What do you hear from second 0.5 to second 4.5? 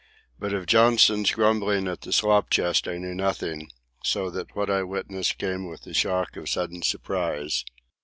of Johnson's grumbling at the slop chest I knew nothing, so